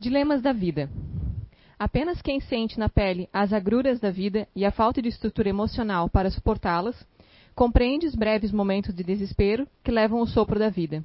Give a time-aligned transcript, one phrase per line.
[0.00, 0.88] Dilemas da vida.
[1.76, 6.08] Apenas quem sente na pele as agruras da vida e a falta de estrutura emocional
[6.08, 7.04] para suportá-las,
[7.52, 11.04] compreende os breves momentos de desespero que levam o sopro da vida.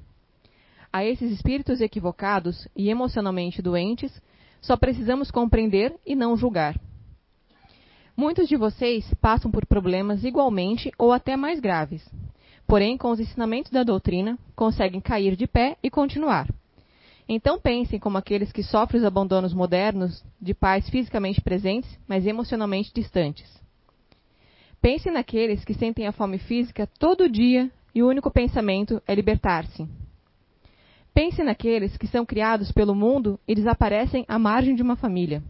[0.92, 4.22] A esses espíritos equivocados e emocionalmente doentes,
[4.62, 6.80] só precisamos compreender e não julgar.
[8.16, 12.08] Muitos de vocês passam por problemas igualmente ou até mais graves.
[12.68, 16.48] Porém, com os ensinamentos da doutrina, conseguem cair de pé e continuar.
[17.28, 22.92] Então pensem como aqueles que sofrem os abandonos modernos de pais fisicamente presentes, mas emocionalmente
[22.94, 23.62] distantes.
[24.82, 29.88] Pensem naqueles que sentem a fome física todo dia e o único pensamento é libertar-se.
[31.14, 35.42] Pensem naqueles que são criados pelo mundo e desaparecem à margem de uma família.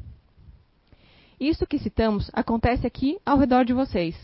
[1.39, 4.15] Isto que citamos acontece aqui ao redor de vocês.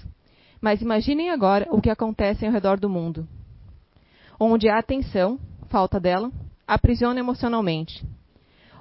[0.61, 3.27] Mas imaginem agora o que acontece ao redor do mundo.
[4.39, 6.31] Onde há atenção, falta dela,
[6.69, 8.05] aprisiona emocionalmente.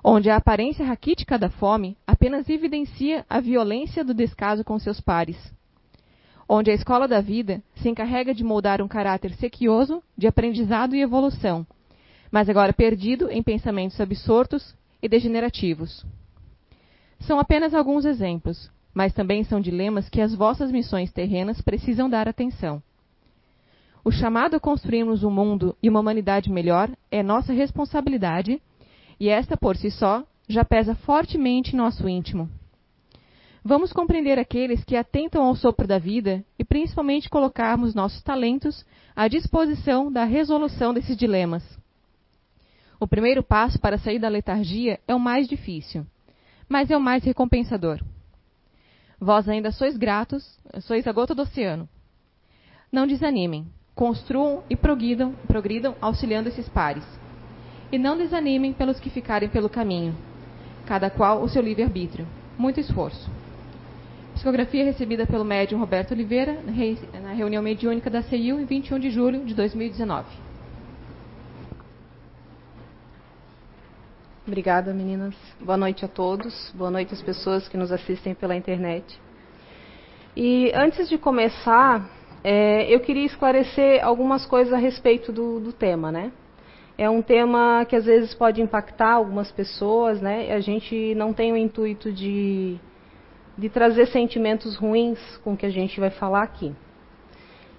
[0.05, 5.37] Onde a aparência raquítica da fome apenas evidencia a violência do descaso com seus pares.
[6.47, 11.01] Onde a escola da vida se encarrega de moldar um caráter sequioso de aprendizado e
[11.01, 11.67] evolução,
[12.31, 16.05] mas agora perdido em pensamentos absortos e degenerativos.
[17.21, 22.29] São apenas alguns exemplos, mas também são dilemas que as vossas missões terrenas precisam dar
[22.29, 22.83] atenção.
[24.09, 28.59] O chamado a construirmos um mundo e uma humanidade melhor é nossa responsabilidade,
[29.21, 32.49] e esta por si só já pesa fortemente em nosso íntimo.
[33.63, 38.83] Vamos compreender aqueles que atentam ao sopro da vida e principalmente colocarmos nossos talentos
[39.15, 41.63] à disposição da resolução desses dilemas.
[42.99, 46.07] O primeiro passo para sair da letargia é o mais difícil,
[46.67, 48.03] mas é o mais recompensador.
[49.21, 51.87] Vós ainda sois gratos, sois a gota do oceano.
[52.91, 57.03] Não desanimem, construam e progridam, progridam auxiliando esses pares.
[57.91, 60.15] E não desanimem pelos que ficarem pelo caminho,
[60.87, 62.25] cada qual o seu livre-arbítrio.
[62.57, 63.29] Muito esforço.
[64.35, 66.61] Psicografia recebida pelo médium Roberto Oliveira
[67.21, 70.29] na reunião mediúnica da CEIU em 21 de julho de 2019.
[74.47, 75.35] Obrigada, meninas.
[75.61, 76.73] Boa noite a todos.
[76.73, 79.21] Boa noite às pessoas que nos assistem pela internet.
[80.37, 86.13] E antes de começar, é, eu queria esclarecer algumas coisas a respeito do, do, tema,
[86.13, 86.33] né?
[86.97, 90.53] É um tema que às vezes pode impactar algumas pessoas, né?
[90.53, 92.77] A gente não tem o intuito de,
[93.57, 96.73] de trazer sentimentos ruins com o que a gente vai falar aqui.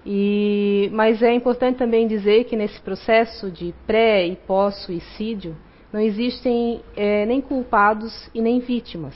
[0.04, 5.54] E, mas é importante também dizer que nesse processo de pré e pós-suicídio
[5.92, 9.14] não existem é, nem culpados e nem vítimas,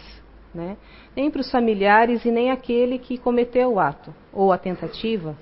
[0.54, 0.76] né?
[1.16, 5.37] nem para os familiares e nem aquele que cometeu o ato ou a tentativa,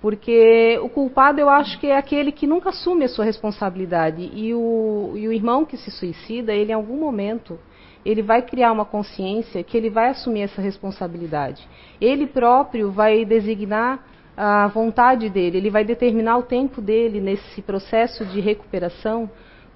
[0.00, 4.54] porque o culpado eu acho que é aquele que nunca assume a sua responsabilidade e
[4.54, 7.58] o, e o irmão que se suicida, ele em algum momento
[8.04, 11.66] ele vai criar uma consciência que ele vai assumir essa responsabilidade.
[12.00, 14.02] Ele próprio vai designar
[14.36, 19.28] a vontade dele, ele vai determinar o tempo dele nesse processo de recuperação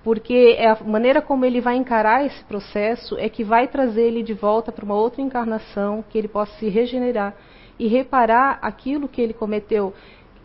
[0.05, 4.23] porque é a maneira como ele vai encarar esse processo é que vai trazer ele
[4.23, 7.35] de volta para uma outra encarnação, que ele possa se regenerar
[7.79, 9.95] e reparar aquilo que ele cometeu,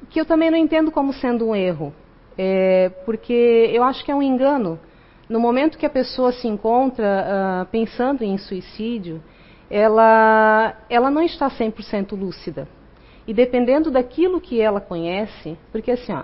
[0.09, 1.94] que eu também não entendo como sendo um erro,
[2.38, 4.79] é, porque eu acho que é um engano.
[5.28, 9.22] No momento que a pessoa se encontra uh, pensando em suicídio,
[9.69, 12.68] ela, ela não está 100% lúcida.
[13.28, 16.24] E dependendo daquilo que ela conhece, porque assim, ó,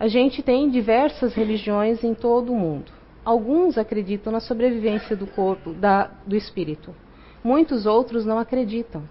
[0.00, 2.90] a gente tem diversas religiões em todo o mundo.
[3.22, 6.94] Alguns acreditam na sobrevivência do corpo, da, do espírito.
[7.44, 9.02] Muitos outros não acreditam.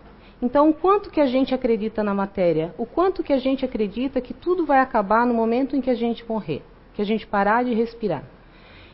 [0.42, 2.74] Então, o quanto que a gente acredita na matéria?
[2.76, 5.94] O quanto que a gente acredita que tudo vai acabar no momento em que a
[5.94, 6.64] gente morrer,
[6.96, 8.24] que a gente parar de respirar?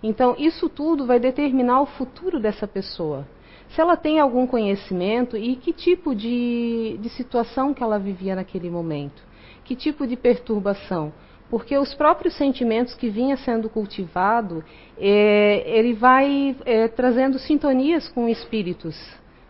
[0.03, 3.25] Então, isso tudo vai determinar o futuro dessa pessoa.
[3.69, 8.69] Se ela tem algum conhecimento e que tipo de, de situação que ela vivia naquele
[8.69, 9.23] momento,
[9.63, 11.13] que tipo de perturbação
[11.55, 14.61] porque os próprios sentimentos que vinha sendo cultivado,
[14.97, 18.93] é, ele vai é, trazendo sintonias com espíritos,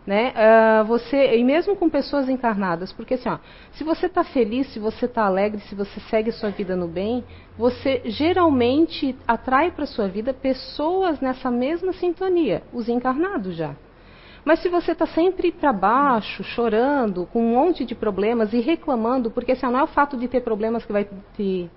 [0.05, 0.31] né?
[0.31, 3.39] Uh, você e mesmo com pessoas encarnadas, porque assim, ó,
[3.71, 7.23] se você está feliz, se você está alegre, se você segue sua vida no bem,
[7.57, 13.73] você geralmente atrai para sua vida pessoas nessa mesma sintonia, os encarnados já.
[14.45, 19.31] Mas se você está sempre para baixo, chorando, com um monte de problemas e reclamando,
[19.31, 21.67] porque assim, não é o fato de ter problemas que vai te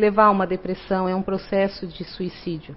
[0.00, 2.76] levar a uma depressão, é um processo de suicídio.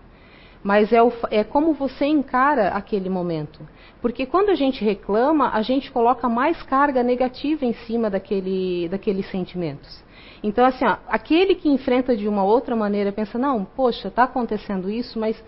[0.63, 3.59] Mas é, o, é como você encara aquele momento.
[4.01, 9.29] Porque quando a gente reclama, a gente coloca mais carga negativa em cima daquele, daqueles
[9.29, 10.03] sentimentos.
[10.41, 14.89] Então, assim, ó, aquele que enfrenta de uma outra maneira pensa: não, poxa, está acontecendo
[14.89, 15.41] isso, mas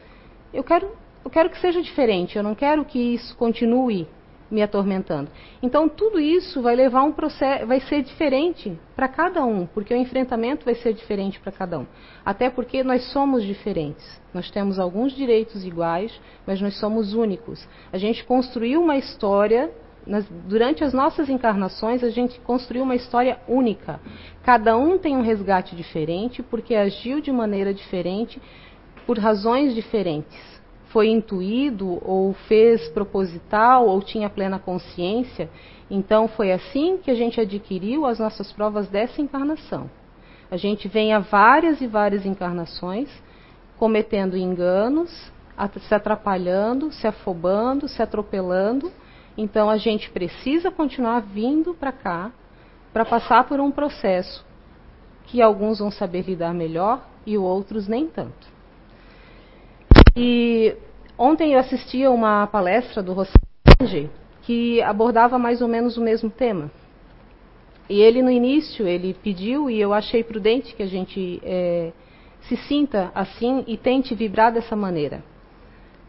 [0.54, 0.90] eu quero
[1.24, 4.08] eu quero que seja diferente, eu não quero que isso continue
[4.50, 5.30] me atormentando.
[5.62, 9.98] Então tudo isso vai levar um processo, vai ser diferente para cada um, porque o
[9.98, 11.86] enfrentamento vai ser diferente para cada um.
[12.26, 14.22] Até porque nós somos diferentes.
[14.34, 17.68] Nós temos alguns direitos iguais, mas nós somos únicos.
[17.92, 19.72] A gente construiu uma história
[20.06, 24.00] nas, durante as nossas encarnações, a gente construiu uma história única.
[24.44, 28.40] Cada um tem um resgate diferente, porque agiu de maneira diferente,
[29.08, 30.55] por razões diferentes
[30.96, 35.50] foi intuído ou fez proposital ou tinha plena consciência.
[35.92, 39.90] Então foi assim que a gente adquiriu as nossas provas dessa encarnação.
[40.50, 43.10] A gente vem a várias e várias encarnações
[43.78, 45.12] cometendo enganos,
[45.82, 48.90] se atrapalhando, se afobando, se atropelando.
[49.38, 52.32] Então a gente precisa continuar vindo para cá
[52.94, 54.46] para passar por um processo
[55.26, 58.55] que alguns vão saber lidar melhor e outros nem tanto.
[60.16, 60.76] E
[61.18, 64.10] ontem eu assisti a uma palestra do Rossenge
[64.44, 66.72] que abordava mais ou menos o mesmo tema.
[67.90, 71.92] E ele no início ele pediu e eu achei prudente que a gente é,
[72.42, 75.24] se sinta assim e tente vibrar dessa maneira.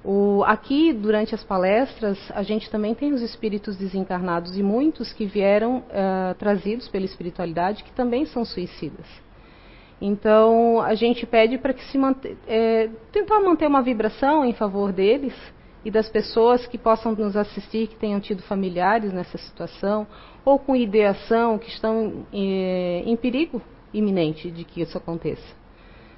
[0.04, 5.26] O, aqui, durante as palestras, a gente também tem os espíritos desencarnados e muitos que
[5.26, 9.25] vieram uh, trazidos pela espiritualidade que também são suicidas.
[10.00, 14.92] Então, a gente pede para que se mante é, tentar manter uma vibração em favor
[14.92, 15.34] deles
[15.84, 20.06] e das pessoas que possam nos assistir, que tenham tido familiares nessa situação,
[20.44, 23.62] ou com ideação, que estão é, em perigo
[23.94, 25.54] iminente de que isso aconteça.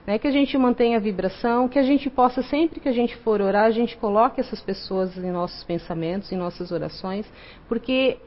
[0.07, 0.19] Né?
[0.19, 3.41] Que a gente mantenha a vibração, que a gente possa, sempre que a gente for
[3.41, 7.31] orar, a gente coloque essas pessoas em nossos pensamentos, em nossas orações,
[7.69, 8.19] porque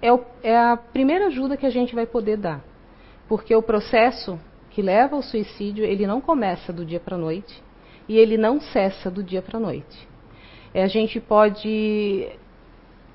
[0.00, 2.64] é, o, é a primeira ajuda que a gente vai poder dar.
[3.28, 4.38] Porque o processo
[4.74, 7.62] que leva ao suicídio, ele não começa do dia para a noite
[8.08, 10.08] e ele não cessa do dia para a noite.
[10.74, 12.28] É, a gente pode,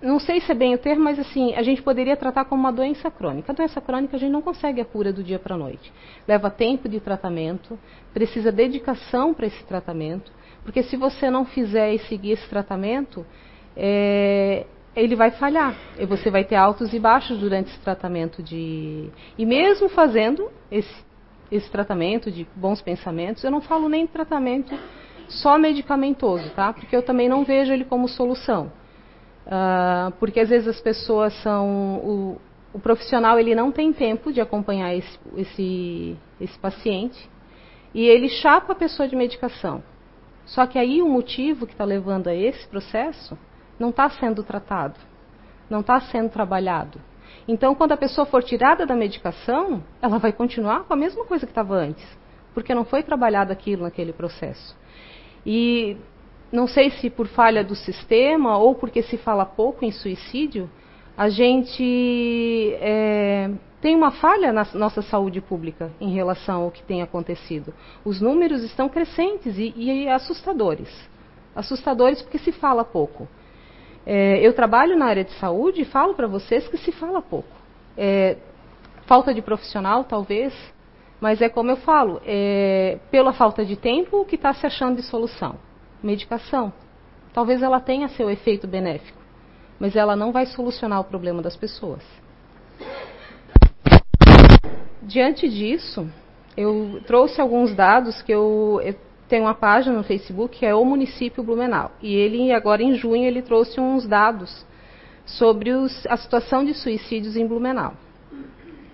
[0.01, 2.71] não sei se é bem o termo, mas assim, a gente poderia tratar como uma
[2.71, 3.51] doença crônica.
[3.51, 5.91] A doença crônica a gente não consegue a cura do dia para a noite.
[6.25, 7.77] Leva tempo de tratamento,
[8.13, 10.31] precisa dedicação para esse tratamento,
[10.63, 13.25] porque se você não fizer e seguir esse tratamento,
[13.75, 14.65] é,
[14.95, 15.75] ele vai falhar.
[15.99, 19.09] E você vai ter altos e baixos durante esse tratamento de.
[19.37, 21.08] E mesmo fazendo esse
[21.51, 23.43] esse tratamento de bons pensamentos.
[23.43, 24.77] Eu não falo nem tratamento
[25.27, 26.73] só medicamentoso, tá?
[26.73, 28.71] Porque eu também não vejo ele como solução.
[29.45, 31.97] Uh, porque às vezes as pessoas são.
[31.97, 32.41] O,
[32.73, 37.27] o, profissional ele não tem tempo de acompanhar esse, esse, esse paciente
[37.93, 39.83] e ele chapa a pessoa de medicação.
[40.45, 43.37] Só que aí o motivo que está levando a esse processo
[43.79, 44.99] não está sendo tratado,
[45.69, 46.99] não está sendo trabalhado.
[47.51, 51.47] Então, quando a pessoa for tirada da medicação, ela vai continuar com a mesma coisa
[51.47, 52.05] que estava antes,
[52.53, 54.77] porque não foi trabalhado aquilo naquele processo.
[55.43, 55.97] E
[56.51, 60.69] não sei se por falha do sistema ou porque se fala pouco em suicídio,
[61.17, 63.49] a gente é,
[63.81, 67.73] tem uma falha na nossa saúde pública em relação ao que tem acontecido.
[68.05, 70.87] Os números estão crescentes e, e assustadores.
[71.55, 73.27] Assustadores porque se fala pouco.
[74.05, 77.49] É, eu trabalho na área de saúde e falo para vocês que se fala pouco.
[77.97, 78.37] É,
[79.05, 80.53] falta de profissional, talvez,
[81.19, 84.95] mas é como eu falo, é, pela falta de tempo, o que está se achando
[84.95, 85.55] de solução?
[86.01, 86.71] Medicação.
[87.33, 89.19] Talvez ela tenha seu efeito benéfico,
[89.79, 92.03] mas ela não vai solucionar o problema das pessoas.
[95.01, 96.09] Diante disso,
[96.55, 98.95] eu trouxe alguns dados que eu, eu
[99.29, 101.91] tem uma página no Facebook que é o município Blumenau.
[102.01, 104.65] E ele agora em junho ele trouxe uns dados
[105.23, 107.93] sobre os, a situação de suicídios em Blumenau.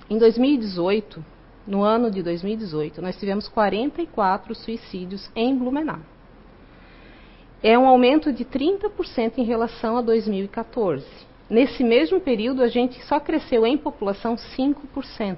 [0.09, 1.23] Em 2018,
[1.65, 5.99] no ano de 2018, nós tivemos 44 suicídios em Blumenau.
[7.63, 11.05] É um aumento de 30% em relação a 2014.
[11.49, 15.37] Nesse mesmo período, a gente só cresceu em população 5%.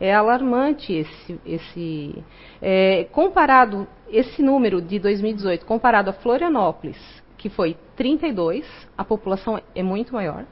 [0.00, 2.24] É alarmante esse, esse
[2.62, 6.96] é, comparado esse número de 2018 comparado a Florianópolis,
[7.36, 10.44] que foi 32, a população é muito maior.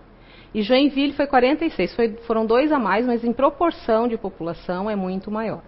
[0.54, 4.96] E Joinville foi 46, foi, foram dois a mais, mas em proporção de população é
[4.96, 5.62] muito maior.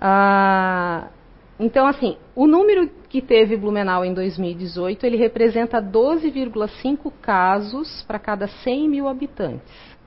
[0.00, 1.08] Ah,
[1.58, 8.46] então, assim, o número que teve Blumenau em 2018, ele representa 12,5 casos para cada
[8.46, 9.97] 100 mil habitantes.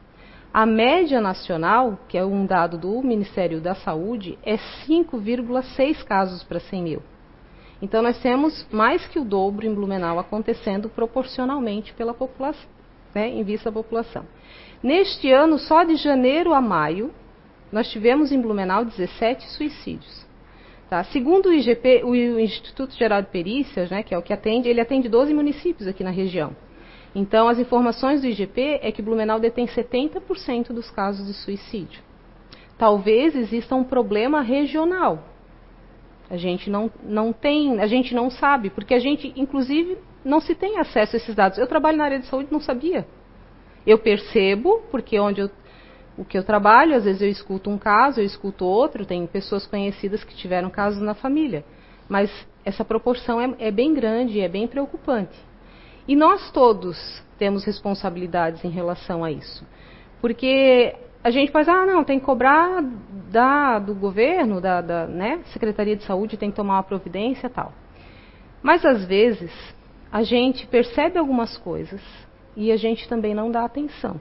[0.53, 6.59] A média nacional, que é um dado do Ministério da Saúde, é 5,6 casos para
[6.59, 7.01] 100 mil.
[7.81, 12.69] Então, nós temos mais que o dobro em Blumenau acontecendo proporcionalmente pela população,
[13.15, 14.25] né, em vista da população.
[14.83, 17.11] Neste ano, só de janeiro a maio,
[17.71, 20.27] nós tivemos em Blumenau 17 suicídios.
[20.89, 21.01] Tá?
[21.05, 24.81] Segundo o IGP, o Instituto Geral de Perícias, né, que é o que atende, ele
[24.81, 26.53] atende 12 municípios aqui na região.
[27.13, 32.01] Então, as informações do IGP é que Blumenau detém 70% dos casos de suicídio.
[32.77, 35.23] Talvez exista um problema regional.
[36.29, 40.55] A gente não, não tem, a gente não sabe, porque a gente, inclusive, não se
[40.55, 41.57] tem acesso a esses dados.
[41.57, 43.05] Eu trabalho na área de saúde, não sabia.
[43.85, 45.51] Eu percebo, porque onde eu
[46.17, 49.65] o que eu trabalho, às vezes eu escuto um caso, eu escuto outro, tem pessoas
[49.65, 51.63] conhecidas que tiveram casos na família.
[52.07, 52.29] Mas
[52.65, 55.37] essa proporção é, é bem grande, é bem preocupante.
[56.07, 56.97] E nós todos
[57.37, 59.65] temos responsabilidades em relação a isso.
[60.19, 62.83] Porque a gente faz, ah, não, tem que cobrar
[63.31, 67.73] da, do governo, da, da né, Secretaria de Saúde, tem que tomar uma providência tal.
[68.61, 69.51] Mas às vezes
[70.11, 72.01] a gente percebe algumas coisas
[72.55, 74.19] e a gente também não dá atenção.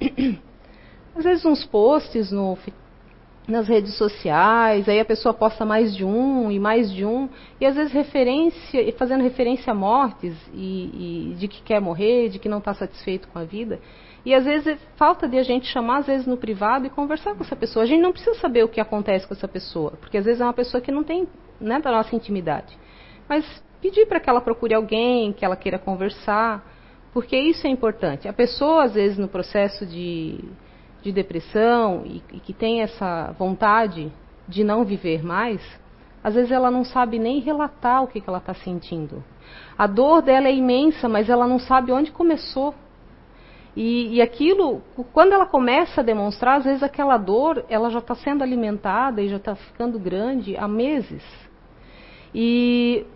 [1.16, 2.56] às vezes uns posts no,
[3.46, 7.28] nas redes sociais, aí a pessoa posta mais de um e mais de um,
[7.60, 12.38] e às vezes referência, fazendo referência a mortes e, e de que quer morrer, de
[12.38, 13.80] que não está satisfeito com a vida.
[14.24, 17.42] E às vezes falta de a gente chamar, às vezes no privado e conversar com
[17.42, 17.82] essa pessoa.
[17.82, 20.44] A gente não precisa saber o que acontece com essa pessoa, porque às vezes é
[20.44, 21.26] uma pessoa que não tem
[21.60, 22.78] né, da nossa intimidade.
[23.28, 23.44] Mas
[23.80, 26.64] pedir para que ela procure alguém, que ela queira conversar,
[27.12, 28.28] porque isso é importante.
[28.28, 30.38] A pessoa, às vezes, no processo de
[31.02, 34.12] de depressão e, e que tem essa vontade
[34.48, 35.60] de não viver mais,
[36.22, 39.22] às vezes ela não sabe nem relatar o que, que ela está sentindo.
[39.76, 42.74] A dor dela é imensa, mas ela não sabe onde começou.
[43.74, 44.82] E, e, aquilo,
[45.12, 49.28] quando ela começa a demonstrar, às vezes aquela dor, ela já está sendo alimentada e
[49.28, 51.24] já está ficando grande há meses.
[52.34, 53.06] E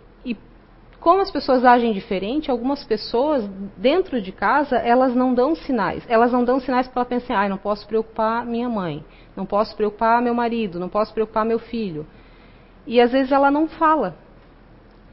[1.06, 6.04] como as pessoas agem diferente, algumas pessoas dentro de casa elas não dão sinais.
[6.08, 9.04] Elas não dão sinais para ela pensar, ah, não posso preocupar minha mãe,
[9.36, 12.04] não posso preocupar meu marido, não posso preocupar meu filho.
[12.84, 14.16] E às vezes ela não fala.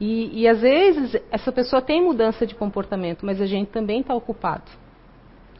[0.00, 4.16] E, e às vezes essa pessoa tem mudança de comportamento, mas a gente também está
[4.16, 4.68] ocupado.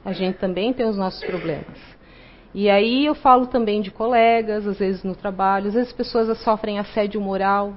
[0.04, 1.78] A gente também tem os nossos problemas.
[2.52, 6.80] E aí eu falo também de colegas, às vezes no trabalho, às vezes pessoas sofrem
[6.80, 7.74] assédio moral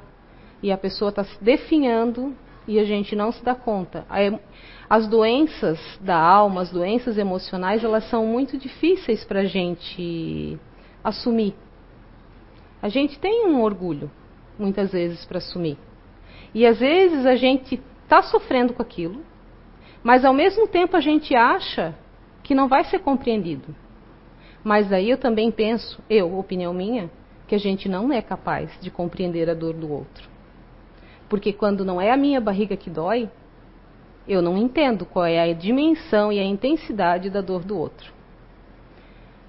[0.64, 2.36] e a pessoa está se definhando
[2.68, 4.06] e a gente não se dá conta.
[4.90, 10.60] As doenças da alma, as doenças emocionais, elas são muito difíceis para a gente
[11.04, 11.56] assumir.
[12.82, 14.12] A gente tem um orgulho,
[14.60, 15.78] muitas vezes, para assumir.
[16.54, 19.22] E às vezes a gente está sofrendo com aquilo,
[20.04, 21.96] mas ao mesmo tempo a gente acha
[22.44, 23.76] que não vai ser compreendido.
[24.64, 27.10] Mas aí eu também penso, eu, opinião minha,
[27.48, 30.37] que a gente não é capaz de compreender a dor do outro.
[31.30, 33.30] Porque quando não é a minha barriga que dói,
[34.28, 38.14] eu não entendo qual é a dimensão e a intensidade da dor do outro.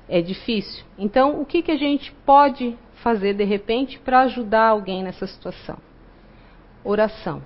[0.09, 0.85] É difícil.
[0.97, 5.77] Então, o que, que a gente pode fazer de repente para ajudar alguém nessa situação?
[6.85, 7.43] Oração.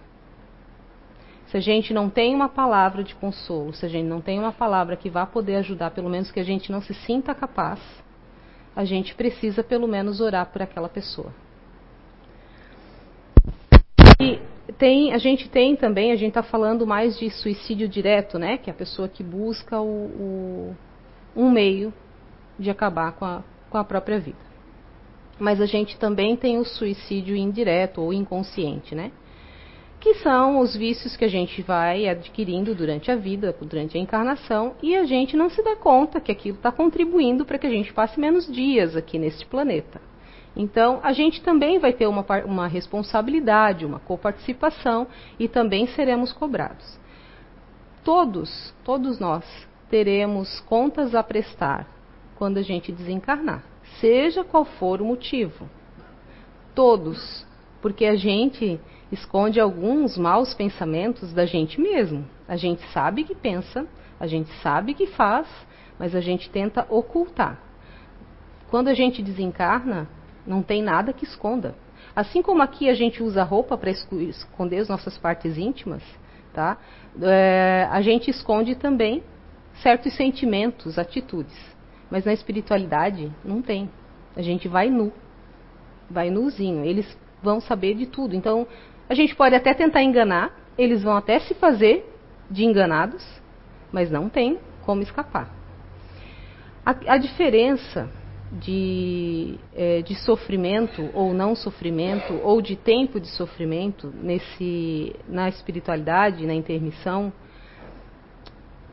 [1.47, 4.53] Se a gente não tem uma palavra de consolo, se a gente não tem uma
[4.53, 7.81] palavra que vá poder ajudar, pelo menos que a gente não se sinta capaz,
[8.75, 11.33] a gente precisa pelo menos orar por aquela pessoa.
[14.19, 14.41] E
[14.83, 18.59] tem, a gente tem também, a gente está falando mais de suicídio direto, né?
[18.59, 20.77] Que é a pessoa que busca o, o,
[21.37, 21.95] um meio
[22.59, 24.45] de acabar com a, com a própria vida.
[25.39, 29.13] Mas a gente também tem o suicídio indireto ou inconsciente, né?
[30.01, 34.75] Que são os vícios que a gente vai adquirindo durante a vida, durante a encarnação,
[34.83, 37.93] e a gente não se dá conta que aquilo está contribuindo para que a gente
[37.93, 40.01] passe menos dias aqui neste planeta.
[40.55, 45.07] Então, a gente também vai ter uma, uma responsabilidade, uma coparticipação
[45.39, 46.99] e também seremos cobrados.
[48.05, 49.45] Todos, todos nós,
[49.89, 51.87] teremos contas a prestar
[52.37, 53.63] quando a gente desencarnar,
[54.01, 55.69] seja qual for o motivo.
[56.75, 57.47] Todos,
[57.81, 58.81] porque a gente
[59.11, 62.25] esconde alguns maus pensamentos da gente mesmo.
[62.49, 63.87] A gente sabe que pensa,
[64.19, 65.47] a gente sabe que faz,
[65.99, 67.61] mas a gente tenta ocultar.
[68.71, 70.09] Quando a gente desencarna,
[70.47, 71.75] não tem nada que esconda.
[72.15, 76.03] Assim como aqui a gente usa roupa para esconder as nossas partes íntimas,
[76.53, 76.77] tá?
[77.21, 79.23] É, a gente esconde também
[79.83, 81.57] certos sentimentos, atitudes.
[82.11, 83.91] Mas na espiritualidade não tem.
[84.37, 85.13] A gente vai nu,
[86.11, 86.85] vai nuzinho.
[86.85, 87.07] Eles
[87.43, 88.37] vão saber de tudo.
[88.37, 88.67] Então
[89.09, 92.09] a gente pode até tentar enganar, eles vão até se fazer
[92.51, 93.25] de enganados,
[93.91, 95.51] mas não tem como escapar.
[96.85, 98.11] A, a diferença
[98.61, 106.47] de, é, de sofrimento ou não sofrimento, ou de tempo de sofrimento nesse, na espiritualidade,
[106.47, 107.33] na intermissão,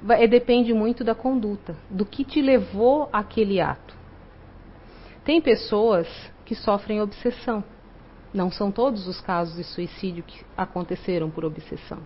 [0.10, 3.94] é, depende muito da conduta, do que te levou àquele ato.
[5.26, 6.08] Tem pessoas
[6.46, 7.64] que sofrem obsessão.
[8.34, 12.00] Não são todos os casos de suicídio que aconteceram por obsessão.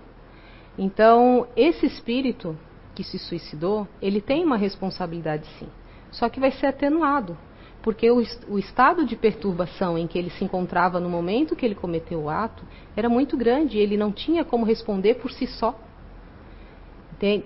[0.77, 2.57] Então, esse espírito
[2.95, 5.67] que se suicidou, ele tem uma responsabilidade sim.
[6.13, 7.37] Só que vai ser atenuado,
[7.81, 11.75] porque o, o, estado de perturbação em que ele se encontrava no momento que ele
[11.75, 12.63] cometeu o ato
[12.95, 15.77] era muito grande, ele não tinha como responder por si só.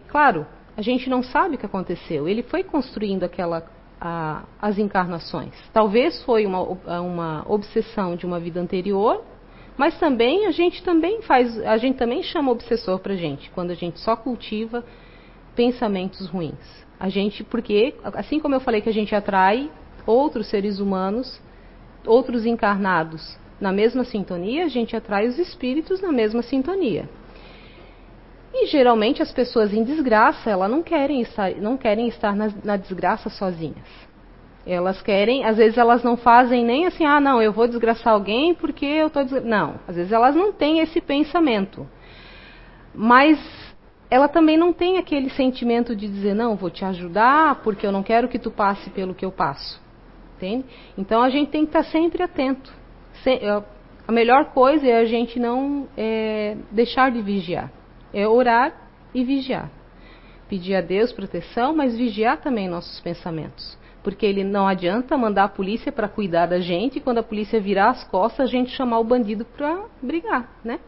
[0.07, 0.45] Claro,
[0.75, 2.27] a gente não sabe o que aconteceu.
[2.27, 3.63] Ele foi construindo aquela
[4.01, 5.53] a, as encarnações.
[5.71, 6.61] Talvez foi uma,
[6.99, 9.23] uma obsessão de uma vida anterior,
[9.77, 13.75] mas também a gente também faz, a gente também chama obsessor para gente quando a
[13.75, 14.83] gente só cultiva
[15.55, 16.86] pensamentos ruins.
[16.99, 19.69] A gente, porque assim como eu falei que a gente atrai
[20.05, 21.39] outros seres humanos,
[22.05, 27.09] outros encarnados na mesma sintonia, a gente atrai os espíritos na mesma sintonia.
[28.53, 32.77] E geralmente as pessoas em desgraça, elas não querem estar, não querem estar na, na
[32.77, 34.07] desgraça sozinhas.
[34.65, 38.53] Elas querem, às vezes elas não fazem nem assim, ah, não, eu vou desgraçar alguém
[38.53, 39.23] porque eu estou.
[39.41, 41.87] Não, às vezes elas não têm esse pensamento.
[42.93, 43.39] Mas
[44.09, 48.03] ela também não tem aquele sentimento de dizer, não, vou te ajudar porque eu não
[48.03, 49.81] quero que tu passe pelo que eu passo.
[50.35, 50.65] Entende?
[50.97, 52.71] Então a gente tem que estar sempre atento.
[54.07, 57.71] A melhor coisa é a gente não é, deixar de vigiar
[58.13, 58.73] é orar
[59.13, 59.69] e vigiar.
[60.49, 63.77] Pedir a Deus proteção, mas vigiar também nossos pensamentos.
[64.01, 67.59] Porque ele não adianta mandar a polícia para cuidar da gente e quando a polícia
[67.59, 70.79] virar as costas, a gente chamar o bandido para brigar, né?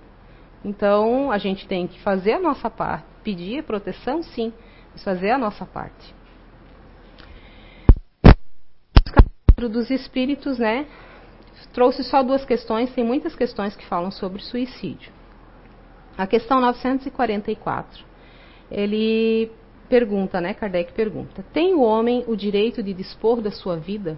[0.63, 3.09] Então, a gente tem que fazer a nossa parte.
[3.23, 4.53] Pedir proteção, sim,
[4.91, 6.15] mas fazer a nossa parte.
[9.57, 10.85] Dos espíritos, né?
[11.73, 15.11] Trouxe só duas questões, tem muitas questões que falam sobre suicídio.
[16.17, 18.05] A questão 944.
[18.71, 19.51] Ele
[19.89, 20.53] pergunta, né?
[20.53, 24.17] Kardec pergunta: Tem o homem o direito de dispor da sua vida?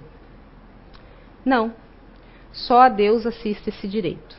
[1.46, 1.74] Não.
[2.51, 4.36] Só a Deus assiste esse direito.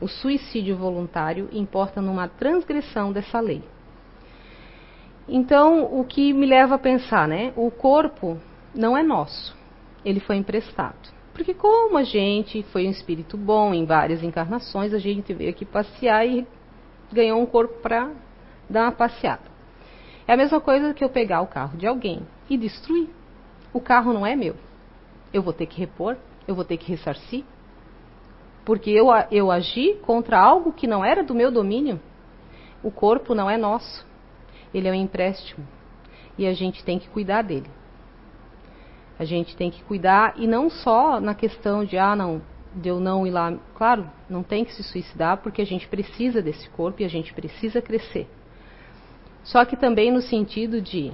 [0.00, 3.62] O suicídio voluntário importa numa transgressão dessa lei.
[5.28, 7.52] Então, o que me leva a pensar, né?
[7.56, 8.38] O corpo
[8.74, 9.56] não é nosso,
[10.04, 11.16] ele foi emprestado.
[11.34, 15.64] Porque como a gente foi um espírito bom em várias encarnações, a gente veio aqui
[15.64, 16.46] passear e
[17.12, 18.10] ganhou um corpo para
[18.70, 19.42] dar uma passeada.
[20.26, 23.10] É a mesma coisa que eu pegar o carro de alguém e destruir.
[23.72, 24.56] O carro não é meu.
[25.32, 27.44] Eu vou ter que repor, eu vou ter que ressarcir.
[28.64, 32.00] Porque eu, eu agi contra algo que não era do meu domínio.
[32.82, 34.05] O corpo não é nosso.
[34.76, 35.66] Ele é um empréstimo.
[36.36, 37.70] E a gente tem que cuidar dele.
[39.18, 42.42] A gente tem que cuidar, e não só na questão de, ah, não,
[42.74, 43.56] de eu não ir lá.
[43.74, 47.32] Claro, não tem que se suicidar porque a gente precisa desse corpo e a gente
[47.32, 48.28] precisa crescer.
[49.42, 51.10] Só que também no sentido de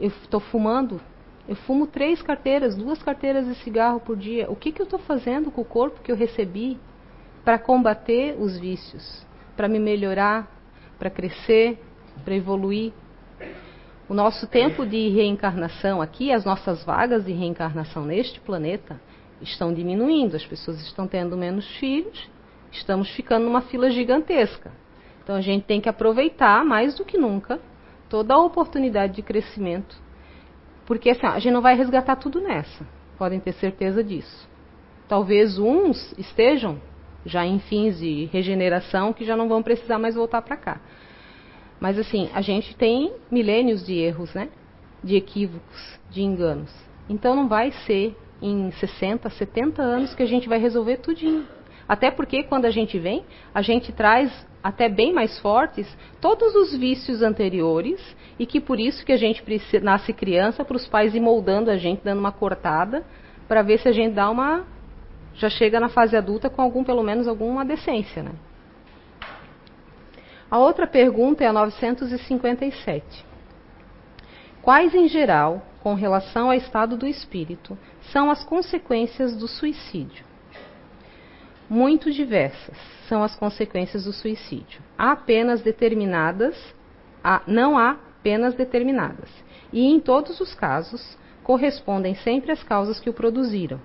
[0.00, 0.98] eu estou fumando,
[1.46, 4.50] eu fumo três carteiras, duas carteiras de cigarro por dia.
[4.50, 6.78] O que, que eu estou fazendo com o corpo que eu recebi
[7.44, 10.50] para combater os vícios, para me melhorar,
[10.98, 11.78] para crescer,
[12.24, 12.92] para evoluir?
[14.08, 19.00] O nosso tempo de reencarnação aqui, as nossas vagas de reencarnação neste planeta,
[19.40, 22.28] estão diminuindo, as pessoas estão tendo menos filhos,
[22.70, 24.72] estamos ficando numa fila gigantesca.
[25.22, 27.60] Então a gente tem que aproveitar mais do que nunca
[28.08, 29.96] toda a oportunidade de crescimento,
[30.84, 34.48] porque assim, a gente não vai resgatar tudo nessa, podem ter certeza disso.
[35.08, 36.80] Talvez uns estejam
[37.24, 40.80] já em fins de regeneração que já não vão precisar mais voltar para cá.
[41.82, 44.50] Mas assim, a gente tem milênios de erros, né?
[45.02, 46.72] De equívocos, de enganos.
[47.10, 51.44] Então não vai ser em 60, 70 anos que a gente vai resolver tudinho.
[51.88, 54.30] Até porque quando a gente vem, a gente traz
[54.62, 58.00] até bem mais fortes todos os vícios anteriores
[58.38, 59.42] e que por isso que a gente
[59.82, 63.04] nasce criança para os pais ir moldando a gente, dando uma cortada
[63.48, 64.64] para ver se a gente dá uma
[65.34, 68.30] já chega na fase adulta com algum pelo menos alguma decência, né?
[70.52, 73.24] A outra pergunta é a 957.
[74.60, 77.78] Quais em geral com relação ao estado do espírito
[78.12, 80.26] são as consequências do suicídio.
[81.70, 82.76] Muito diversas
[83.08, 84.82] são as consequências do suicídio.
[84.98, 86.54] Há penas determinadas,
[87.24, 89.30] há, não há penas determinadas.
[89.72, 93.80] E em todos os casos, correspondem sempre às causas que o produziram.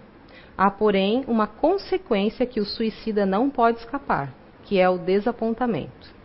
[0.58, 4.34] Há, porém, uma consequência que o suicida não pode escapar,
[4.66, 6.17] que é o desapontamento.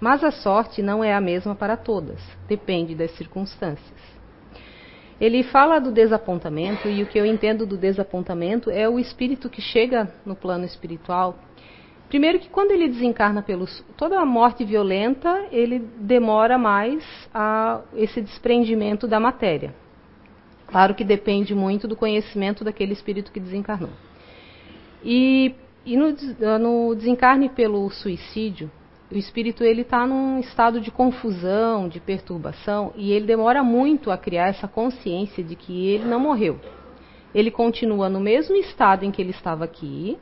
[0.00, 4.14] Mas a sorte não é a mesma para todas, depende das circunstâncias.
[5.20, 9.62] Ele fala do desapontamento e o que eu entendo do desapontamento é o espírito que
[9.62, 11.38] chega no plano espiritual.
[12.08, 18.20] Primeiro que quando ele desencarna pelos toda a morte violenta, ele demora mais a esse
[18.20, 19.74] desprendimento da matéria.
[20.66, 23.90] Claro que depende muito do conhecimento daquele espírito que desencarnou.
[25.02, 25.54] E
[25.86, 26.14] e no,
[26.58, 28.70] no desencarne pelo suicídio,
[29.14, 34.18] o espírito ele está num estado de confusão, de perturbação, e ele demora muito a
[34.18, 36.58] criar essa consciência de que ele não morreu.
[37.32, 40.18] Ele continua no mesmo estado em que ele estava aqui,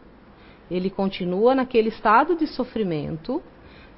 [0.70, 3.42] ele continua naquele estado de sofrimento,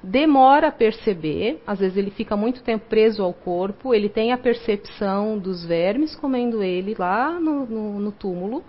[0.01, 4.39] demora a perceber, às vezes ele fica muito tempo preso ao corpo, ele tem a
[4.39, 8.63] percepção dos vermes comendo ele lá no, no, no túmulo,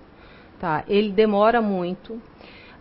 [0.60, 0.84] tá?
[0.88, 2.20] Ele demora muito.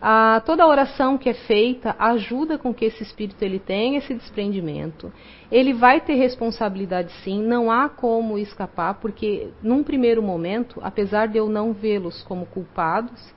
[0.07, 4.13] Ah, toda a oração que é feita ajuda com que esse espírito ele tenha esse
[4.13, 5.11] desprendimento.
[5.51, 11.39] Ele vai ter responsabilidade sim, não há como escapar, porque num primeiro momento, apesar de
[11.39, 13.33] eu não vê-los como culpados,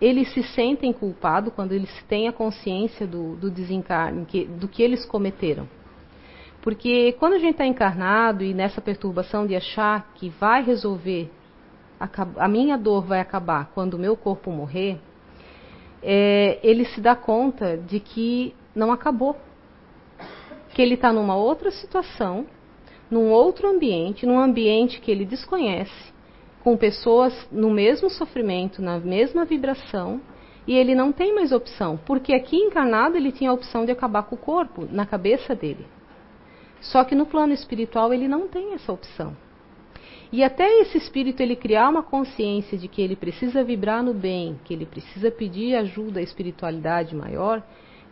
[0.00, 4.82] eles se sentem culpados quando eles têm a consciência do, do desencarne, que, do que
[4.82, 5.68] eles cometeram.
[6.60, 11.30] Porque quando a gente está encarnado e nessa perturbação de achar que vai resolver,
[12.00, 12.08] a,
[12.44, 14.98] a minha dor vai acabar quando o meu corpo morrer,
[16.02, 19.36] é, ele se dá conta de que não acabou.
[20.74, 22.46] Que ele está numa outra situação,
[23.10, 26.12] num outro ambiente, num ambiente que ele desconhece,
[26.62, 30.20] com pessoas no mesmo sofrimento, na mesma vibração,
[30.66, 34.24] e ele não tem mais opção, porque aqui encarnado ele tinha a opção de acabar
[34.24, 35.86] com o corpo, na cabeça dele.
[36.80, 39.34] Só que no plano espiritual ele não tem essa opção.
[40.30, 44.58] E até esse espírito ele criar uma consciência de que ele precisa vibrar no bem,
[44.64, 47.62] que ele precisa pedir ajuda à espiritualidade maior,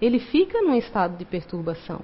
[0.01, 2.01] ele fica num estado de perturbação.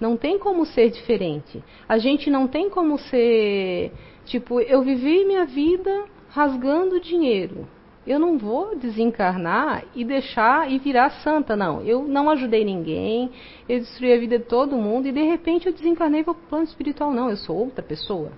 [0.00, 1.62] Não tem como ser diferente.
[1.88, 3.92] A gente não tem como ser
[4.26, 7.66] Tipo, eu vivi minha vida rasgando dinheiro.
[8.04, 11.80] Eu não vou desencarnar e deixar e virar santa, não.
[11.82, 13.30] Eu não ajudei ninguém,
[13.68, 16.64] eu destruí a vida de todo mundo e de repente eu desencarnei para o plano
[16.64, 17.12] espiritual.
[17.12, 18.30] Não, eu sou outra pessoa.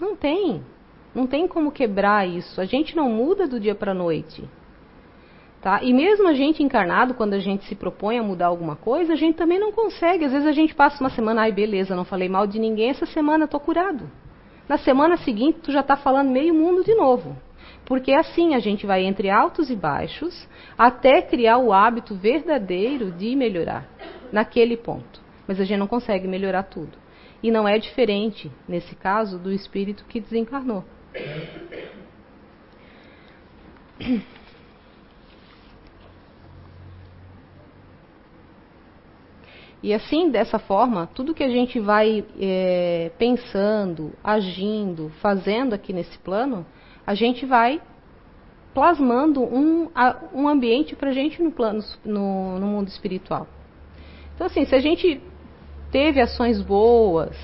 [0.00, 0.62] Não tem.
[1.14, 2.60] Não tem como quebrar isso.
[2.60, 4.44] A gente não muda do dia para a noite.
[5.62, 5.82] Tá?
[5.82, 9.16] E mesmo a gente encarnado, quando a gente se propõe a mudar alguma coisa, a
[9.16, 10.26] gente também não consegue.
[10.26, 13.06] Às vezes a gente passa uma semana, ai beleza, não falei mal de ninguém, essa
[13.06, 14.10] semana tô curado.
[14.68, 17.34] Na semana seguinte, tu já está falando meio mundo de novo.
[17.86, 23.34] Porque assim a gente vai entre altos e baixos até criar o hábito verdadeiro de
[23.34, 23.86] melhorar
[24.32, 25.20] naquele ponto.
[25.46, 27.03] Mas a gente não consegue melhorar tudo.
[27.44, 30.82] E não é diferente, nesse caso, do espírito que desencarnou.
[39.82, 46.16] E assim, dessa forma, tudo que a gente vai é, pensando, agindo, fazendo aqui nesse
[46.20, 46.64] plano,
[47.06, 47.78] a gente vai
[48.72, 49.90] plasmando um,
[50.32, 53.46] um ambiente para a gente no, plano, no, no mundo espiritual.
[54.34, 55.20] Então, assim, se a gente
[55.94, 57.36] teve ações boas,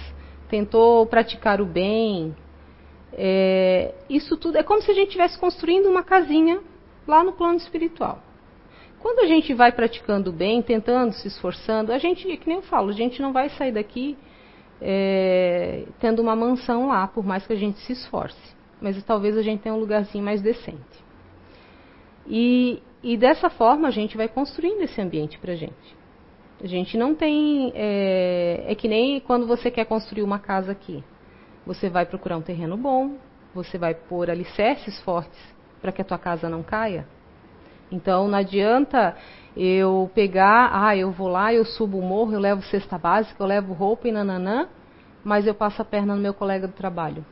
[0.48, 2.34] tentou praticar o bem,
[3.12, 6.58] é, isso tudo é como se a gente estivesse construindo uma casinha
[7.06, 8.18] lá no plano espiritual.
[8.98, 12.88] Quando a gente vai praticando bem, tentando, se esforçando, a gente, que nem eu falo,
[12.90, 14.18] a gente não vai sair daqui
[14.82, 18.56] é, tendo uma mansão lá, por mais que a gente se esforce.
[18.80, 21.04] Mas talvez a gente tenha um lugarzinho mais decente.
[22.26, 26.00] E, e dessa forma a gente vai construindo esse ambiente para a gente.
[26.62, 27.73] A gente não tem.
[27.75, 31.03] É, é que nem quando você quer construir uma casa aqui.
[31.66, 33.16] Você vai procurar um terreno bom,
[33.55, 35.38] você vai pôr alicerces fortes
[35.81, 37.07] para que a tua casa não caia.
[37.90, 39.16] Então não adianta
[39.57, 43.46] eu pegar, ah, eu vou lá, eu subo o morro, eu levo cesta básica, eu
[43.46, 44.68] levo roupa e nananã,
[45.25, 47.25] mas eu passo a perna no meu colega do trabalho.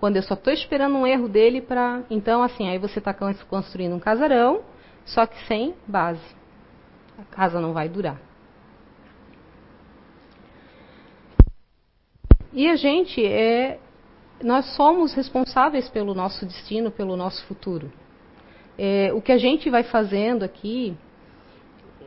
[0.00, 2.02] Quando eu só estou esperando um erro dele para.
[2.10, 3.14] Então, assim, aí você está
[3.48, 4.60] construindo um casarão,
[5.04, 6.43] só que sem base.
[7.18, 8.20] A casa não vai durar.
[12.52, 13.80] E a gente é.
[14.42, 17.90] Nós somos responsáveis pelo nosso destino, pelo nosso futuro.
[18.78, 20.96] É, o que a gente vai fazendo aqui,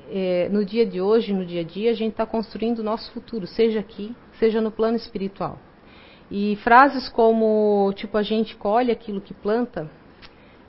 [0.09, 3.11] é, no dia de hoje, no dia a dia, a gente está construindo o nosso
[3.11, 5.57] futuro, seja aqui, seja no plano espiritual.
[6.29, 9.89] E frases como, tipo, a gente colhe aquilo que planta,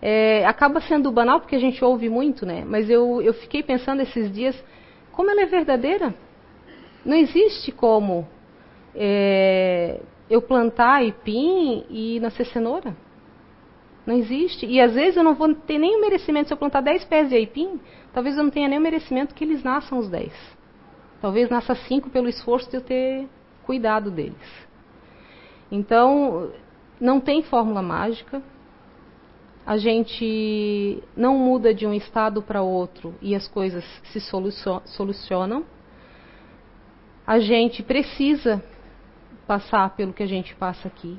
[0.01, 2.65] é, acaba sendo banal porque a gente ouve muito, né?
[2.67, 4.57] Mas eu, eu fiquei pensando esses dias,
[5.13, 6.15] como ela é verdadeira?
[7.05, 8.29] Não existe como
[8.95, 12.97] é, eu plantar aipim e nascer cenoura.
[14.07, 14.67] Não existe.
[14.67, 16.49] E às vezes eu não vou ter nem o merecimento.
[16.49, 17.81] Se eu plantar 10 pés de aipim,
[18.13, 20.33] talvez eu não tenha nem o merecimento que eles nasçam os 10.
[21.21, 23.29] Talvez nasça 5 pelo esforço de eu ter
[23.65, 24.67] cuidado deles.
[25.71, 26.51] Então,
[27.01, 28.43] não tem fórmula mágica.
[29.68, 34.18] A gente não muda de um estado para outro e as coisas se
[34.87, 35.62] solucionam.
[37.26, 38.64] A gente precisa
[39.46, 41.18] passar pelo que a gente passa aqui.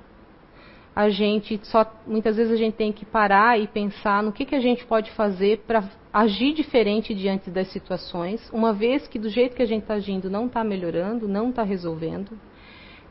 [0.95, 4.55] a gente só muitas vezes a gente tem que parar e pensar no que, que
[4.55, 9.55] a gente pode fazer para agir diferente diante das situações, uma vez que do jeito
[9.55, 12.31] que a gente está agindo não está melhorando, não está resolvendo,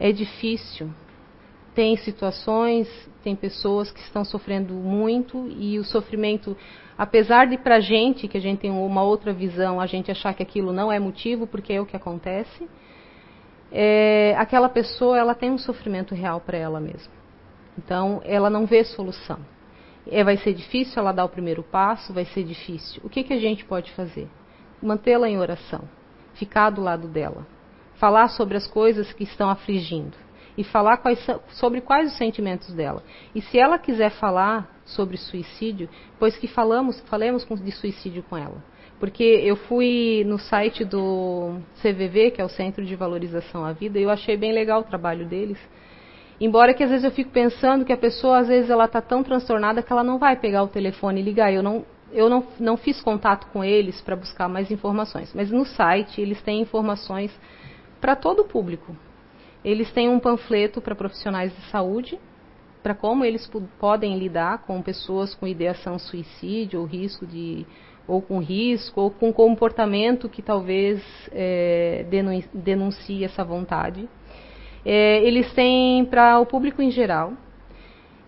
[0.00, 0.90] é difícil.
[1.78, 2.88] Tem situações,
[3.22, 6.56] tem pessoas que estão sofrendo muito e o sofrimento,
[6.98, 10.34] apesar de para a gente, que a gente tem uma outra visão, a gente achar
[10.34, 12.68] que aquilo não é motivo, porque é o que acontece,
[13.70, 17.12] é, aquela pessoa ela tem um sofrimento real para ela mesma.
[17.78, 19.38] Então, ela não vê solução.
[20.10, 23.00] É, vai ser difícil ela dar o primeiro passo, vai ser difícil.
[23.04, 24.26] O que, que a gente pode fazer?
[24.82, 25.82] Mantê-la em oração,
[26.34, 27.46] ficar do lado dela,
[28.00, 30.26] falar sobre as coisas que estão afligindo
[30.58, 33.00] e falar quais, sobre quais os sentimentos dela.
[33.32, 38.60] E se ela quiser falar sobre suicídio, pois que falamos, falemos de suicídio com ela.
[38.98, 44.00] Porque eu fui no site do CVV, que é o Centro de Valorização à Vida,
[44.00, 45.58] e eu achei bem legal o trabalho deles.
[46.40, 49.22] Embora que às vezes eu fico pensando que a pessoa, às vezes, ela está tão
[49.22, 51.52] transtornada que ela não vai pegar o telefone e ligar.
[51.52, 55.32] Eu não, eu não, não fiz contato com eles para buscar mais informações.
[55.32, 57.30] Mas no site eles têm informações
[58.00, 58.96] para todo o público.
[59.68, 62.18] Eles têm um panfleto para profissionais de saúde,
[62.82, 63.46] para como eles
[63.78, 67.66] podem lidar com pessoas com ideação suicídio ou risco de
[68.06, 72.06] ou com risco ou com comportamento que talvez é,
[72.54, 74.08] denuncie essa vontade.
[74.86, 77.34] É, eles têm para o público em geral.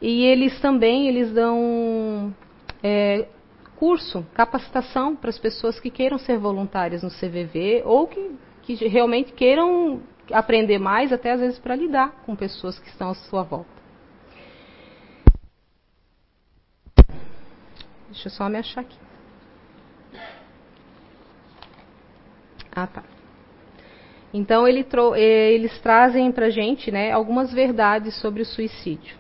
[0.03, 2.35] E eles também eles dão
[2.83, 3.27] é,
[3.77, 9.33] curso, capacitação para as pessoas que queiram ser voluntárias no CVV ou que, que realmente
[9.33, 13.81] queiram aprender mais, até às vezes para lidar com pessoas que estão à sua volta.
[18.09, 18.99] Deixa eu só me achar aqui.
[22.73, 23.03] Ah, tá.
[24.33, 29.17] Então ele eh, eles trazem para a gente né, algumas verdades sobre o suicídio.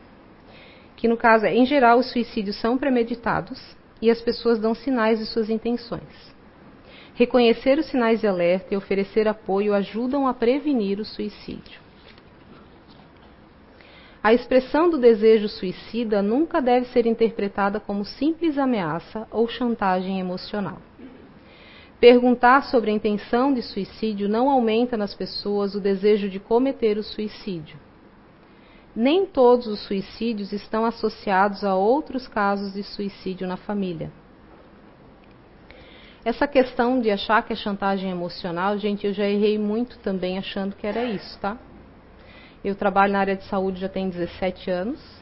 [0.96, 3.60] Que no caso é, em geral, os suicídios são premeditados
[4.00, 6.34] e as pessoas dão sinais de suas intenções.
[7.20, 11.78] Reconhecer os sinais de alerta e oferecer apoio ajudam a prevenir o suicídio.
[14.22, 20.78] A expressão do desejo suicida nunca deve ser interpretada como simples ameaça ou chantagem emocional.
[22.00, 27.02] Perguntar sobre a intenção de suicídio não aumenta nas pessoas o desejo de cometer o
[27.02, 27.78] suicídio.
[28.96, 34.10] Nem todos os suicídios estão associados a outros casos de suicídio na família.
[36.24, 40.76] Essa questão de achar que é chantagem emocional, gente, eu já errei muito também achando
[40.76, 41.56] que era isso, tá?
[42.62, 45.20] Eu trabalho na área de saúde já tem 17 anos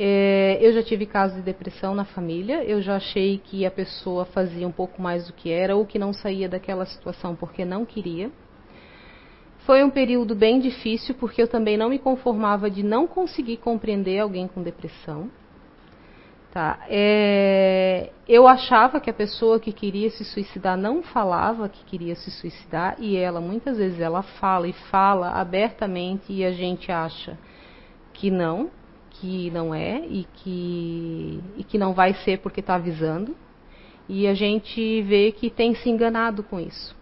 [0.00, 4.24] é, eu já tive casos de depressão na família, eu já achei que a pessoa
[4.26, 7.84] fazia um pouco mais do que era ou que não saía daquela situação porque não
[7.84, 8.30] queria.
[9.66, 14.20] Foi um período bem difícil porque eu também não me conformava de não conseguir compreender
[14.20, 15.28] alguém com depressão.
[16.58, 16.80] Tá.
[16.88, 22.32] É, eu achava que a pessoa que queria se suicidar não falava que queria se
[22.32, 27.38] suicidar e ela muitas vezes ela fala e fala abertamente e a gente acha
[28.12, 28.72] que não,
[29.08, 33.36] que não é e que, e que não vai ser porque está avisando.
[34.08, 36.92] E a gente vê que tem se enganado com isso.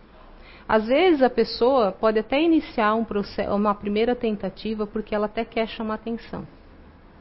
[0.68, 5.46] Às vezes a pessoa pode até iniciar um processo, uma primeira tentativa porque ela até
[5.46, 6.46] quer chamar atenção.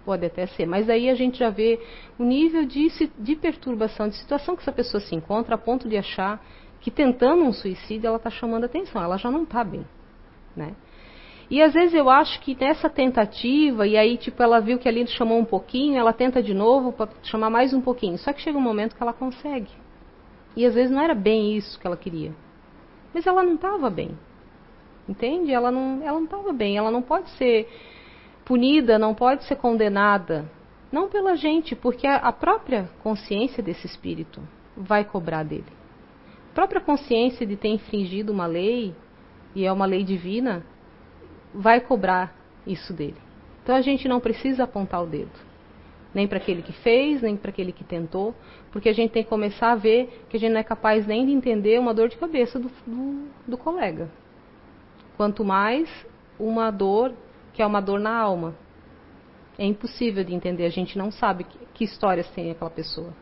[0.06, 1.80] Pode até ser, mas aí a gente já vê
[2.20, 2.88] o nível de,
[3.18, 6.46] de perturbação, de situação que essa pessoa se encontra a ponto de achar
[6.80, 9.84] que tentando um suicídio ela está chamando atenção, ela já não está bem.
[10.56, 10.76] Né?
[11.50, 15.06] E às vezes eu acho que nessa tentativa, e aí tipo ela viu que ali
[15.08, 18.18] chamou um pouquinho, ela tenta de novo para chamar mais um pouquinho.
[18.20, 19.72] Só que chega um momento que ela consegue.
[20.56, 22.32] E às vezes não era bem isso que ela queria.
[23.14, 24.18] Mas ela não estava bem.
[25.08, 25.52] Entende?
[25.52, 27.68] Ela não ela não estava bem, ela não pode ser
[28.46, 30.50] punida, não pode ser condenada,
[30.92, 34.42] não pela gente, porque a, própria consciência desse espírito
[34.78, 35.66] vai cobrar dele.
[36.52, 38.96] A própria consciência de ter infringido uma lei,
[39.54, 40.64] e é uma lei divina,
[41.54, 42.34] vai cobrar
[42.66, 43.18] isso dele.
[43.64, 45.32] Então a gente não precisa apontar o dedo,
[46.14, 48.34] nem para aquele que fez, nem para aquele que tentou,
[48.72, 51.26] porque a gente tem que começar a ver que a gente não é capaz nem
[51.26, 54.10] de entender uma dor de cabeça do, do, do colega.
[55.18, 55.90] Quanto mais
[56.40, 57.14] uma dor
[57.56, 58.54] que é uma dor na alma.
[59.58, 63.14] É impossível de entender, a gente não sabe que, que histórias tem aquela pessoa.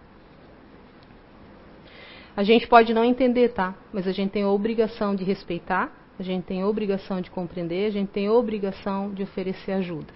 [2.35, 3.75] A gente pode não entender, tá?
[3.93, 7.87] Mas a gente tem a obrigação de respeitar a gente tem a obrigação de compreender,
[7.87, 10.13] a gente tem a obrigação de oferecer ajuda.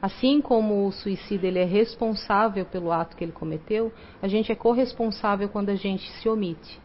[0.00, 4.54] Assim como o suicida ele é responsável pelo ato que ele cometeu, a gente é
[4.54, 6.80] corresponsável quando a gente se omite,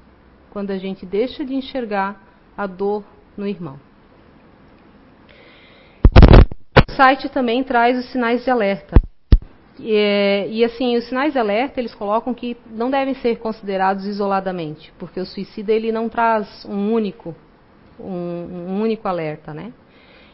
[0.52, 2.22] quando a gente deixa de enxergar
[2.58, 3.04] a dor
[3.38, 3.80] no irmão.
[6.96, 8.96] Site também traz os sinais de alerta.
[9.80, 14.94] E, e, assim, os sinais de alerta eles colocam que não devem ser considerados isoladamente,
[14.98, 17.36] porque o suicida ele não traz um único,
[18.00, 19.74] um, um único alerta, né?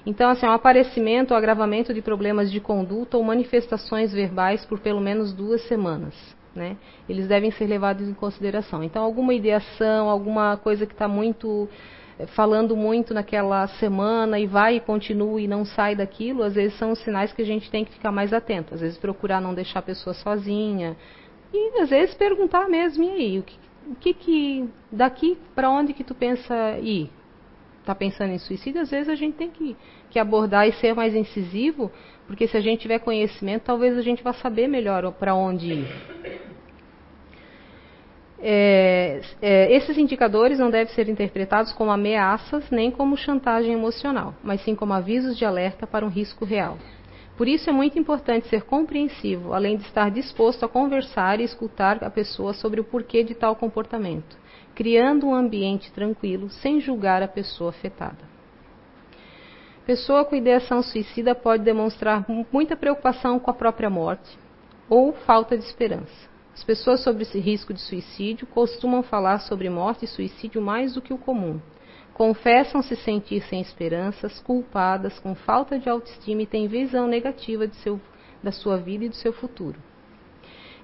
[0.06, 5.00] Então, assim, um aparecimento ou agravamento de problemas de conduta ou manifestações verbais por pelo
[5.00, 6.14] menos duas semanas,
[6.56, 6.78] né?
[7.10, 8.84] Eles devem ser levados em consideração.
[8.84, 11.68] Então, alguma ideação, alguma coisa que está muito
[12.28, 16.92] falando muito naquela semana e vai e continua e não sai daquilo, às vezes são
[16.92, 18.74] os sinais que a gente tem que ficar mais atento.
[18.74, 20.96] Às vezes procurar não deixar a pessoa sozinha
[21.54, 25.94] e às vezes perguntar mesmo, e aí, o que, o que, que daqui para onde
[25.94, 27.10] que tu pensa ir?
[27.82, 28.82] Está pensando em suicídio?
[28.82, 29.76] Às vezes a gente tem que,
[30.10, 31.92] que abordar e ser mais incisivo,
[32.28, 36.51] porque se a gente tiver conhecimento, talvez a gente vá saber melhor para onde ir.
[38.44, 44.62] É, é, esses indicadores não devem ser interpretados como ameaças nem como chantagem emocional, mas
[44.62, 46.78] sim como avisos de alerta para um risco real.
[47.38, 52.04] Por isso é muito importante ser compreensivo, além de estar disposto a conversar e escutar
[52.04, 54.38] a pessoa sobre o porquê de tal comportamento,
[54.74, 58.32] criando um ambiente tranquilo sem julgar a pessoa afetada.
[59.86, 64.38] Pessoa com ideação suicida pode demonstrar muita preocupação com a própria morte
[64.90, 66.31] ou falta de esperança.
[66.54, 71.02] As pessoas sobre esse risco de suicídio costumam falar sobre morte e suicídio mais do
[71.02, 71.60] que o comum.
[72.14, 78.00] Confessam se sentir sem esperanças, culpadas, com falta de autoestima e têm visão negativa seu,
[78.44, 79.80] da sua vida e do seu futuro.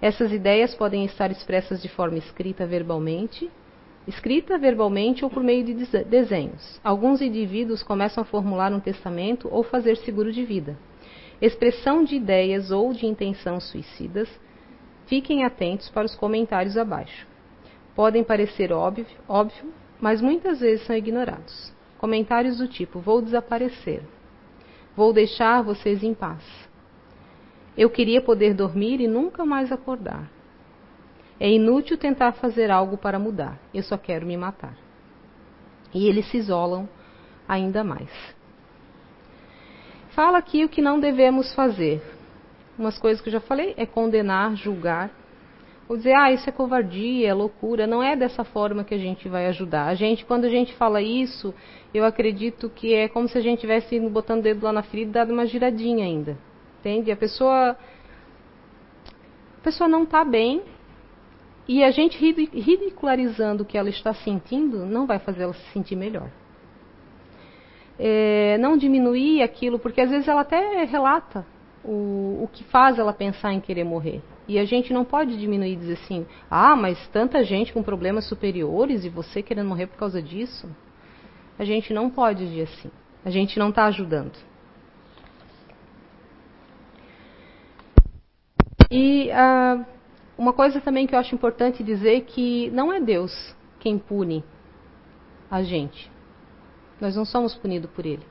[0.02, 3.50] Essas ideias podem estar expressas de forma escrita verbalmente,
[4.08, 5.74] escrita verbalmente ou por meio de
[6.06, 6.80] desenhos.
[6.84, 10.78] Alguns indivíduos começam a formular um testamento ou fazer seguro de vida.
[11.42, 14.30] Expressão de ideias ou de intenção suicidas
[15.08, 17.26] Fiquem atentos para os comentários abaixo.
[17.96, 21.74] Podem parecer óbvio, óbvio, mas muitas vezes são ignorados.
[21.98, 24.04] Comentários do tipo: Vou desaparecer.
[24.96, 26.43] Vou deixar vocês em paz.
[27.78, 30.30] Eu queria poder dormir e nunca mais acordar.
[31.39, 33.60] É inútil tentar fazer algo para mudar.
[33.74, 34.76] Eu só quero me matar.
[35.93, 36.89] E eles se isolam
[37.48, 38.10] ainda mais.
[40.10, 42.17] Fala aqui o que não devemos fazer
[42.78, 45.12] umas coisas que eu já falei, é condenar, julgar.
[45.90, 47.88] Ou dizer, ah, isso é covardia, é loucura.
[47.88, 49.88] Não é dessa forma que a gente vai ajudar.
[49.88, 51.54] A gente, quando a gente fala isso,
[51.94, 55.10] eu acredito que é como se a gente estivesse botando o dedo lá na ferida
[55.10, 56.38] e dado uma giradinha ainda.
[56.80, 57.10] Entende?
[57.10, 57.78] A pessoa.
[59.60, 60.62] A pessoa não está bem.
[61.70, 65.96] E a gente ridicularizando o que ela está sentindo não vai fazer ela se sentir
[65.96, 66.30] melhor.
[68.00, 71.46] É, não diminuir aquilo, porque às vezes ela até relata
[71.84, 74.22] o, o que faz ela pensar em querer morrer.
[74.48, 78.28] E a gente não pode diminuir e dizer assim: ah, mas tanta gente com problemas
[78.28, 80.70] superiores e você querendo morrer por causa disso.
[81.60, 82.92] A gente não pode dizer assim.
[83.26, 84.38] A gente não está ajudando.
[88.90, 89.86] E uh,
[90.38, 94.44] uma coisa também que eu acho importante dizer que não é Deus quem pune
[95.52, 96.10] a gente.
[97.02, 98.24] Nós não somos punidos por Ele.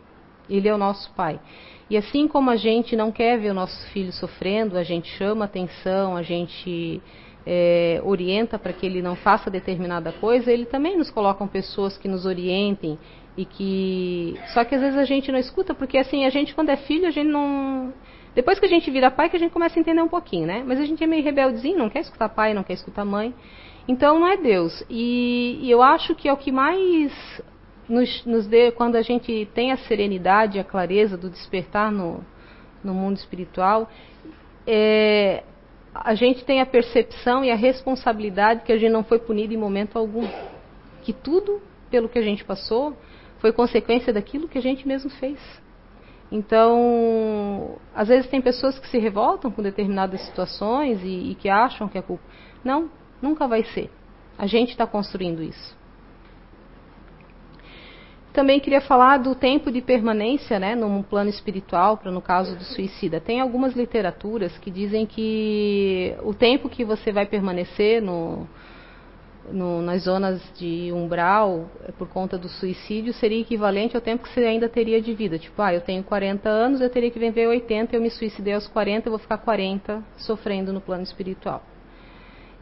[0.49, 1.41] Ele é o nosso Pai.
[1.89, 5.45] E assim como a gente não quer ver o nosso filho sofrendo, a gente chama
[5.45, 7.01] atenção, a gente
[7.47, 12.09] é, orienta para que ele não faça determinada coisa, ele também nos coloca pessoas que
[12.09, 12.99] nos orientem
[13.37, 14.35] e que.
[14.53, 17.07] Só que às vezes a gente não escuta, porque assim, a gente quando é filho,
[17.07, 17.93] a gente não.
[18.35, 20.63] Depois que a gente vira pai, que a gente começa a entender um pouquinho, né?
[20.67, 23.33] Mas a gente é meio rebeldezinho, não quer escutar pai, não quer escutar mãe.
[23.89, 24.85] Então não é Deus.
[24.91, 27.13] E, e eu acho que é o que mais
[27.89, 32.25] nos, nos dê, quando a gente tem a serenidade, a clareza do despertar no,
[32.83, 33.89] no mundo espiritual,
[34.67, 35.43] é,
[35.95, 39.57] a gente tem a percepção e a responsabilidade que a gente não foi punido em
[39.57, 40.27] momento algum.
[41.03, 42.97] Que tudo pelo que a gente passou
[43.39, 45.39] foi consequência daquilo que a gente mesmo fez.
[46.31, 51.89] Então, às vezes tem pessoas que se revoltam com determinadas situações e, e que acham
[51.89, 52.25] que é culpa.
[52.65, 52.91] Não,
[53.23, 53.91] nunca vai ser.
[54.37, 55.76] A gente está construindo isso.
[58.37, 62.65] Também queria falar do tempo de permanência, né, num plano espiritual, para no caso do
[62.65, 63.19] suicida.
[63.19, 68.47] Tem algumas literaturas que dizem que o tempo que você vai permanecer no,
[69.51, 74.29] no, nas zonas de umbral é, por conta do suicídio seria equivalente ao tempo que
[74.29, 75.39] você ainda teria de vida.
[75.39, 78.69] Tipo, ah, eu tenho 40 anos, eu teria que viver 80, eu me suicidei aos
[78.69, 81.63] 40, eu vou ficar 40 sofrendo no plano espiritual.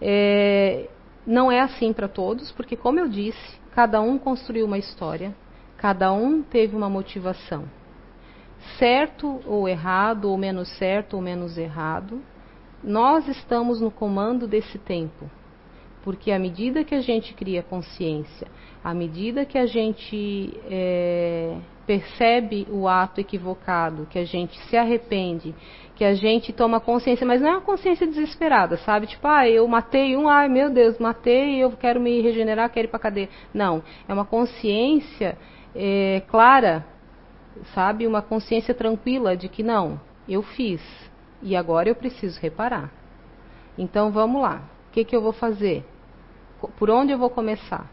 [0.00, 0.86] É,
[1.26, 5.34] não é assim para todos, porque, como eu disse, cada um construiu uma história,
[5.84, 7.64] Cada um teve uma motivação.
[8.78, 12.22] Certo ou errado, ou menos certo ou menos errado,
[12.82, 15.30] nós estamos no comando desse tempo.
[16.02, 18.48] Porque à medida que a gente cria consciência,
[18.82, 25.54] à medida que a gente é, percebe o ato equivocado, que a gente se arrepende,
[25.96, 29.06] que a gente toma consciência, mas não é uma consciência desesperada, sabe?
[29.06, 32.90] Tipo, ah, eu matei um, ai meu Deus, matei, eu quero me regenerar, quero ir
[32.90, 33.28] para cadeia.
[33.52, 35.36] Não, é uma consciência
[35.74, 36.84] é, clara,
[37.74, 38.06] sabe?
[38.06, 40.80] Uma consciência tranquila de que não, eu fiz
[41.42, 42.90] e agora eu preciso reparar.
[43.76, 45.84] Então vamos lá, o que, que eu vou fazer?
[46.76, 47.90] Por onde eu vou começar?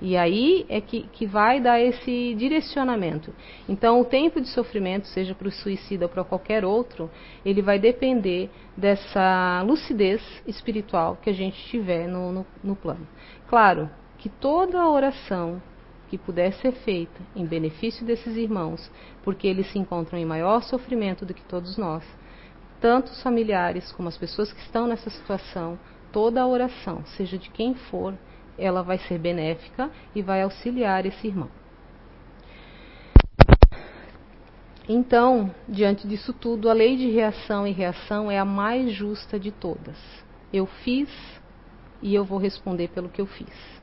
[0.00, 3.34] E aí é que, que vai dar esse direcionamento.
[3.68, 7.10] Então, o tempo de sofrimento, seja para o suicida ou para qualquer outro,
[7.44, 13.06] ele vai depender dessa lucidez espiritual que a gente tiver no, no, no plano.
[13.46, 15.60] Claro que toda oração
[16.10, 18.90] que puder ser feita em benefício desses irmãos,
[19.22, 22.04] porque eles se encontram em maior sofrimento do que todos nós,
[22.80, 25.78] tanto os familiares como as pessoas que estão nessa situação,
[26.10, 28.12] toda a oração, seja de quem for,
[28.58, 31.48] ela vai ser benéfica e vai auxiliar esse irmão.
[34.88, 39.52] Então, diante disso tudo, a lei de reação e reação é a mais justa de
[39.52, 39.96] todas.
[40.52, 41.08] Eu fiz
[42.02, 43.79] e eu vou responder pelo que eu fiz.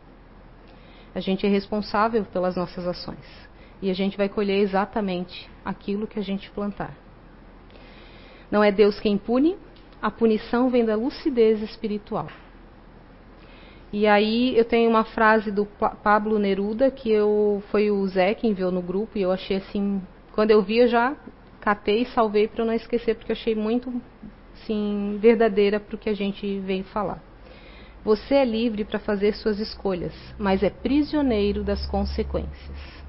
[1.17, 3.49] A gente é responsável pelas nossas ações
[3.81, 6.95] e a gente vai colher exatamente aquilo que a gente plantar.
[8.51, 9.57] Não é Deus quem pune,
[9.99, 12.27] a punição vem da lucidez espiritual.
[13.91, 18.45] E aí eu tenho uma frase do Pablo Neruda que eu foi o Zé que
[18.45, 19.99] enviou no grupo e eu achei assim,
[20.33, 21.15] quando eu vi eu já
[21.59, 23.91] catei e salvei para eu não esquecer porque eu achei muito
[24.53, 27.26] assim verdadeira para o que a gente veio falar.
[28.07, 33.03] Você é livre para fazer suas escolhas, mas é prisioneiro das consequências.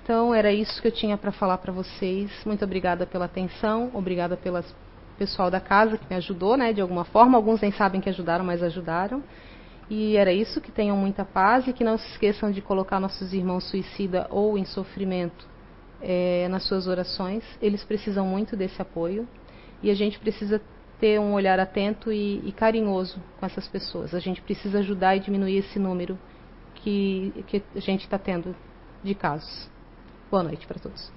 [0.00, 2.30] Então era isso que eu tinha para falar para vocês.
[2.46, 4.72] Muito obrigada pela atenção, obrigada pelas
[5.18, 7.36] pessoal da casa que me ajudou, né, de alguma forma.
[7.36, 9.20] Alguns nem sabem que ajudaram, mas ajudaram.
[9.90, 13.34] E era isso, que tenham muita paz e que não se esqueçam de colocar nossos
[13.34, 15.44] irmãos suicida ou em sofrimento
[16.00, 17.42] é, nas suas orações.
[17.60, 19.26] Eles precisam muito desse apoio
[19.82, 20.62] e a gente precisa
[21.04, 24.14] ter um olhar atento e, e carinhoso com essas pessoas.
[24.14, 26.18] A gente precisa ajudar e diminuir esse número
[26.76, 28.56] que, que a gente está tendo
[29.02, 29.68] de casos.
[30.30, 31.12] Boa noite para todos.